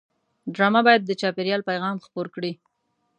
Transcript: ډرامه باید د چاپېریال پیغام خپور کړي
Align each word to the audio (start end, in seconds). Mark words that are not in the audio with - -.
ډرامه 0.55 0.81
باید 0.87 1.01
د 1.05 1.11
چاپېریال 1.21 1.61
پیغام 1.69 1.95
خپور 2.05 2.27
کړي 2.35 2.51